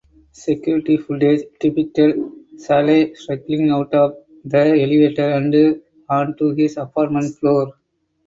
[0.31, 2.15] Security footage depicted
[2.57, 7.75] Saleh struggling out of the elevator and onto his apartment floor.